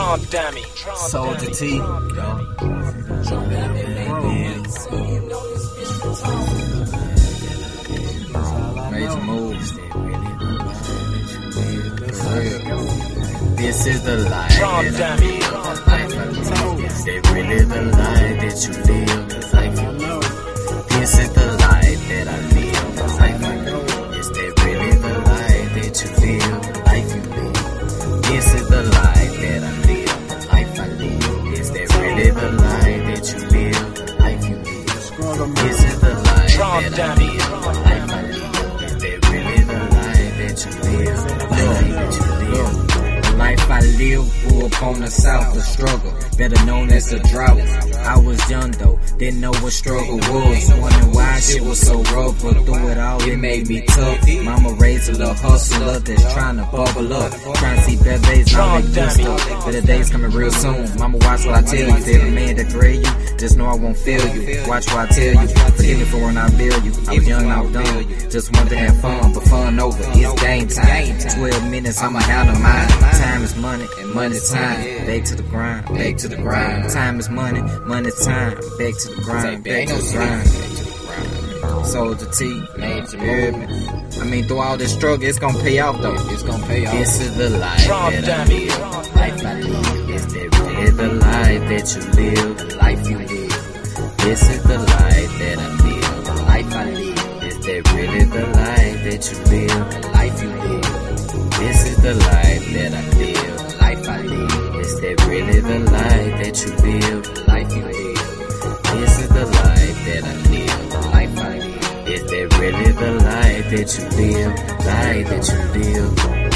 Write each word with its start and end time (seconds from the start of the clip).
Trump 0.00 0.30
dummy. 0.30 0.64
Soldier 1.12 1.50
Tee. 1.50 1.76
Yo. 1.76 1.84
Major 8.90 9.20
moves. 9.28 9.68
This 13.58 13.86
is 13.86 14.02
the 14.02 14.16
life 14.30 14.48
that 14.48 14.62
I 14.62 14.88
dummy. 14.98 15.32
live. 15.36 15.52
Life 15.86 15.86
I. 15.86 16.28
Is 16.80 17.04
that 17.04 17.20
really 17.34 17.60
the 17.64 17.82
life 18.00 18.36
that 18.40 18.56
you 18.64 18.72
live? 18.88 19.52
Life 19.52 19.76
you 19.82 19.90
live. 20.00 20.28
This 20.88 21.12
is 21.18 21.30
the 21.34 21.46
life 21.66 22.02
that 22.08 22.26
I 22.26 22.40
live. 22.56 22.96
The 22.96 23.06
life 23.20 23.42
I 23.44 23.56
live. 23.66 24.18
Is 24.18 24.28
that 24.30 24.52
really 24.64 24.92
the 25.04 25.14
life 25.28 25.70
that 25.76 25.94
you 26.00 26.08
live? 26.24 26.48
The 26.62 26.72
life 26.86 27.10
you 27.14 27.22
live. 27.36 27.50
This 28.30 28.46
is 28.54 28.59
life 36.98 37.39
live 44.00 44.40
grew 44.40 44.66
up 44.66 44.82
on 44.82 45.00
the 45.00 45.10
south, 45.10 45.54
the 45.54 45.60
struggle, 45.60 46.12
better 46.38 46.64
known 46.64 46.90
as 46.90 47.10
the 47.10 47.18
drought. 47.30 47.60
I 48.00 48.18
was 48.18 48.40
young 48.50 48.70
though, 48.72 48.98
didn't 49.18 49.40
know 49.40 49.52
what 49.52 49.72
struggle 49.72 50.16
was. 50.16 50.70
Wondering 50.80 51.12
why 51.12 51.40
shit 51.40 51.62
was 51.62 51.80
so 51.80 52.02
rough, 52.14 52.42
but 52.42 52.56
through 52.64 52.88
it 52.88 52.98
all, 52.98 53.22
it 53.22 53.36
made 53.36 53.68
me 53.68 53.82
tough. 53.82 54.28
Mama 54.42 54.72
raised 54.74 55.10
a 55.10 55.12
little 55.12 55.34
hustler 55.34 55.98
that's 55.98 56.34
trying 56.34 56.56
to 56.56 56.64
bubble 56.72 57.12
up. 57.12 57.32
Trying 57.56 57.76
to 57.76 57.82
see 57.82 57.96
better 57.96 58.22
days, 58.26 58.52
now 58.52 58.78
make 58.78 58.94
good 58.94 59.10
stuff. 59.10 59.66
Better 59.66 59.86
days 59.86 60.10
coming 60.10 60.30
real 60.30 60.50
soon. 60.50 60.98
Mama, 60.98 61.18
watch 61.18 61.44
what 61.44 61.56
I 61.56 61.62
tell 61.62 61.88
you. 61.88 61.96
If 61.96 62.08
every 62.08 62.30
man 62.30 62.56
that 62.56 62.68
grade 62.70 63.04
you, 63.06 63.38
just 63.38 63.56
know 63.56 63.66
I 63.66 63.74
won't 63.74 63.96
fail 63.96 64.24
you. 64.34 64.62
Watch 64.66 64.86
what 64.88 64.96
I 64.96 65.06
tell 65.06 65.42
you. 65.42 65.48
Forgive 65.48 65.98
me 65.98 66.04
for 66.04 66.18
when 66.18 66.36
I 66.38 66.48
fail 66.48 66.84
you. 66.84 66.92
I 67.08 67.14
was 67.14 67.28
young, 67.28 67.46
I 67.50 67.60
was 67.60 67.72
dumb. 67.72 68.30
Just 68.30 68.56
wanted 68.56 68.70
to 68.70 68.78
have 68.78 69.00
fun, 69.00 69.32
but 69.34 69.42
fun 69.44 69.80
over. 69.80 69.98
It's 70.14 70.42
game 70.42 70.68
time. 70.68 71.18
12 71.18 71.70
minutes, 71.70 72.02
I'ma 72.02 72.20
handle 72.20 72.58
mine. 72.60 72.88
Time 72.88 73.42
is 73.42 73.56
money, 73.56 73.86
and 73.98 74.14
money's 74.14 74.50
time. 74.50 75.06
Back 75.06 75.24
to 75.24 75.34
the 75.34 75.42
grind, 75.42 75.86
back 75.86 76.16
to 76.18 76.28
the 76.28 76.36
grind. 76.36 76.90
Time 76.90 77.18
is 77.18 77.28
money, 77.28 77.62
money's 77.86 78.24
time. 78.24 78.54
Back 78.78 78.94
to 78.98 79.08
the 79.14 79.22
grind, 79.24 79.64
back 79.64 79.88
to 79.88 79.94
the 79.94 80.10
grind. 80.12 81.86
Soldier 81.86 82.26
Tee, 82.30 82.60
movement. 82.78 84.18
I 84.20 84.24
mean, 84.24 84.44
through 84.44 84.58
all 84.60 84.76
this 84.76 84.92
struggle, 84.92 85.26
it's 85.26 85.38
gonna 85.38 85.58
pay 85.60 85.78
off 85.80 86.00
though. 86.02 86.14
It's 86.32 86.42
gonna 86.42 86.66
pay 86.66 86.86
off. 86.86 86.92
This 86.92 87.20
is 87.20 87.36
the 87.36 87.50
life 87.50 87.86
that 87.86 88.28
I 88.28 88.44
live. 88.44 89.14
Life 89.16 89.44
I 89.44 89.54
live. 89.60 90.10
Is 90.10 90.26
that 90.34 90.58
really 90.60 90.90
the 90.90 91.08
life 91.14 91.68
that 91.70 91.94
you 91.94 92.02
live? 92.22 92.58
The 92.58 92.76
life 92.76 93.08
you 93.10 93.18
live. 93.18 94.16
This 94.18 94.42
is 94.50 94.62
the 94.62 94.78
life 94.78 95.38
that 95.38 95.58
I 95.58 95.68
live. 95.84 96.24
The 96.24 96.34
life 96.42 96.72
I 96.74 96.90
live. 96.90 97.44
Is 97.44 97.58
that 97.66 97.92
really 97.94 98.24
the 98.24 98.46
life 98.46 98.98
that 99.04 99.22
you 99.30 99.38
live? 99.50 100.02
The 100.02 100.08
life 100.08 100.42
you 100.42 100.48
live. 100.50 100.88
This 101.58 101.86
is 101.88 101.96
the 102.02 102.14
life 102.14 102.72
that 102.74 102.92
I 102.94 103.02
live. 103.16 103.19
Really 105.50 105.62
the 105.62 105.78
life 105.90 106.34
that 106.44 106.56
you 106.62 106.70
live? 106.76 107.34
The 107.34 107.44
life 107.48 107.74
you 107.74 107.82
live. 107.82 109.00
This 109.00 109.18
is 109.18 109.28
the 109.30 109.46
life 109.46 109.98
that 110.06 110.22
I 110.22 110.34
live. 110.46 110.90
The 110.92 111.00
life 111.10 111.38
I 111.38 111.58
live. 111.58 112.08
Is 112.08 112.22
that 112.22 112.58
really 112.60 112.92
the 112.92 113.10
life 113.18 113.66
that 113.70 113.88
you 113.98 114.04
live? 114.20 114.52
Life 114.86 115.28
that 115.30 115.44
you 115.50 115.58
live. 115.80 116.50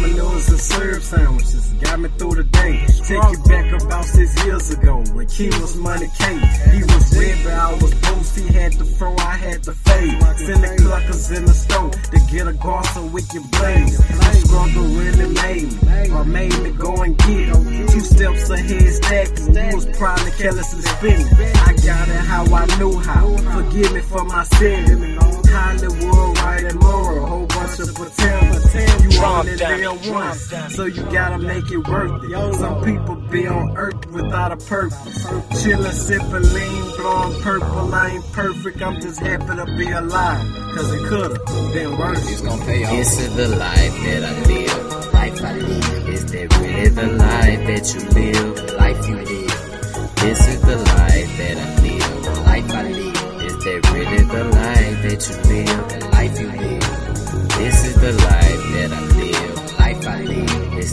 Noodles 0.00 0.48
and 0.50 0.60
syrup 0.60 1.02
sandwiches 1.02 1.72
got 1.80 2.00
me 2.00 2.08
through 2.18 2.34
the 2.34 2.44
day. 2.44 2.84
Take 3.08 3.24
you 3.32 3.42
back 3.48 3.82
about 3.82 4.04
six 4.04 4.44
years 4.44 4.70
ago 4.70 4.96
when 5.14 5.26
was 5.60 5.76
money 5.76 6.08
king. 6.18 6.40
He 6.72 6.82
was 6.82 7.16
red, 7.16 7.38
but 7.42 7.52
I 7.54 7.72
was 7.80 7.94
boost. 7.94 8.38
He 8.38 8.52
had 8.52 8.72
the 8.74 8.84
fro, 8.84 9.16
I 9.16 9.36
had 9.36 9.64
the 9.64 9.72
fade. 9.72 10.20
Send 10.36 10.62
the 10.62 10.76
cluckers 10.82 11.36
in 11.36 11.44
the 11.46 11.54
stove 11.54 11.92
to 11.92 12.20
get 12.30 12.46
a 12.46 12.52
guard 12.52 12.84
so 12.86 13.06
we 13.06 13.22
can 13.22 13.42
blaze. 14.74 15.16
Really 15.20 15.34
made 15.34 15.82
me, 15.82 16.10
or 16.10 16.24
made 16.24 16.58
me 16.62 16.70
go 16.70 17.02
and 17.02 17.16
get. 17.18 17.54
Two 17.90 18.00
steps 18.00 18.50
ahead, 18.50 18.92
stacking. 18.94 19.74
Was 19.74 19.86
probably 19.98 20.30
carelessly 20.32 20.82
spinning. 20.82 21.26
I 21.68 21.72
got 21.84 22.08
it 22.08 22.22
how 22.30 22.44
I 22.54 22.66
knew 22.78 22.98
how. 22.98 23.36
Forgive 23.54 23.92
me 23.92 24.00
for 24.00 24.24
my 24.24 24.44
sin. 24.44 25.18
Hollywood, 25.50 26.38
right 26.38 26.64
and 26.64 26.80
moral, 26.80 27.26
whole 27.26 27.46
bunch 27.46 27.80
of 27.80 27.94
pretend. 27.94 28.49
You 29.20 29.26
Trump 29.26 29.44
only 29.44 29.56
dummy. 29.56 29.86
live 29.86 30.10
once, 30.10 30.74
so 30.74 30.84
you 30.86 31.02
gotta 31.12 31.38
make 31.38 31.70
it 31.70 31.86
worth 31.86 32.24
it. 32.24 32.54
Some 32.54 32.82
people 32.82 33.16
be 33.16 33.46
on 33.46 33.76
earth 33.76 34.06
without 34.12 34.50
a 34.50 34.56
purpose. 34.56 35.24
Chillin', 35.60 35.92
sippin' 35.92 36.54
lean, 36.54 36.96
blowing 36.96 37.42
purple. 37.42 37.94
I 37.94 38.12
ain't 38.12 38.32
perfect, 38.32 38.80
I'm 38.80 38.98
just 38.98 39.20
happy 39.20 39.44
to 39.44 39.66
be 39.76 39.90
alive. 39.90 40.46
Cause 40.74 40.90
it 40.94 41.06
could've 41.06 41.44
been 41.74 41.98
worse. 41.98 42.32
It's 42.32 42.40
gonna 42.40 42.64
pay 42.64 42.84
off. 42.84 42.92
This 42.92 43.20
is 43.20 43.36
the 43.36 43.48
life 43.48 43.94
that 44.04 44.24
I 44.24 44.40
live. 44.46 45.12
Life 45.12 45.44
I 45.44 45.52
live. 45.52 46.08
Is 46.08 46.24
that 46.32 46.58
really 46.58 46.88
the 46.88 47.06
life 47.06 47.66
that 47.66 47.94
you 47.94 48.00
live? 48.00 48.56
Life 48.56 48.58
you 48.58 48.70
live. 48.70 48.79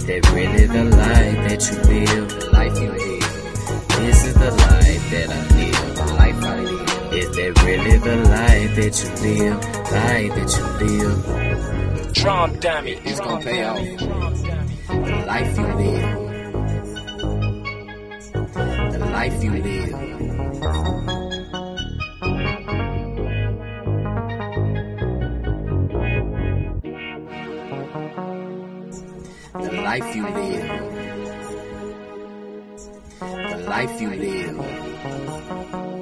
That 0.07 0.31
really 0.31 0.65
the 0.65 0.83
life 0.85 1.37
that 1.49 1.61
you 1.69 1.77
live? 1.91 2.29
The 2.39 2.49
life 2.51 2.79
you 2.79 2.89
live. 2.91 3.27
This 3.99 4.25
is 4.25 4.33
the 4.35 4.51
life 4.51 5.09
that 5.11 5.29
I 5.29 5.41
live. 5.57 5.95
The 5.95 6.05
life 6.13 6.43
I 6.43 6.59
live. 6.61 7.13
Is 7.13 7.29
that 7.35 7.63
really 7.63 7.97
the 7.97 8.15
life 8.15 8.75
that 8.77 8.95
you 9.03 9.09
live? 9.27 9.59
Life 9.91 10.33
that 10.37 10.51
you 10.57 10.65
live. 10.87 12.13
Trump 12.13 12.59
dummy. 12.61 12.93
It's 13.03 13.19
gonna 13.19 13.43
pay 13.43 13.63
off. 13.63 13.79
The 14.87 15.25
life 15.27 15.57
you 15.57 15.67
live. 15.75 16.27
The 18.93 18.99
life 19.11 19.43
you 19.43 19.51
live. 19.51 19.76
The 29.77 29.83
life 29.83 30.15
you 30.15 30.23
live. 30.23 30.69
The 33.19 33.57
life 33.69 34.01
you 34.01 34.09
live. 34.09 35.96